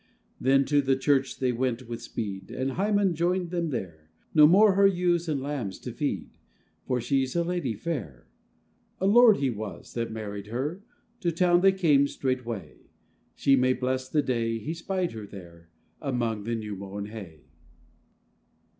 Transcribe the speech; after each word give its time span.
Then 0.39 0.65
to 0.65 0.81
the 0.81 0.95
church 0.95 1.37
they 1.37 1.51
went 1.51 1.87
with 1.87 2.01
speed, 2.01 2.49
And 2.49 2.71
Hymen 2.71 3.13
joined 3.13 3.51
them 3.51 3.69
there; 3.69 4.09
No 4.33 4.47
more 4.47 4.73
her 4.73 4.87
ewes 4.87 5.29
and 5.29 5.39
lambs 5.39 5.77
to 5.77 5.91
feed, 5.91 6.31
For 6.87 6.99
she's 6.99 7.35
a 7.35 7.43
lady 7.43 7.75
fair: 7.75 8.27
A 8.99 9.05
lord 9.05 9.37
he 9.37 9.51
was 9.51 9.93
that 9.93 10.11
married 10.11 10.47
her, 10.47 10.83
To 11.19 11.31
town 11.31 11.61
they 11.61 11.71
came 11.71 12.07
straightway: 12.07 12.77
She 13.35 13.55
may 13.55 13.73
bless 13.73 14.09
the 14.09 14.23
day 14.23 14.57
he 14.57 14.73
spied 14.73 15.11
her 15.11 15.27
there, 15.27 15.69
Among 16.01 16.45
the 16.45 16.55
new 16.55 16.75
mown 16.75 17.05
hay. 17.05 17.43